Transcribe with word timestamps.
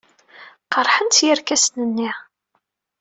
Qerḥen-tt 0.73 1.25
yerkasen-nni. 1.27 2.11